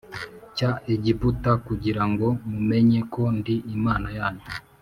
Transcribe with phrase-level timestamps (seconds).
[0.55, 4.45] cya Egiputa kugira ngo mumenye ko ndi Imana yanyu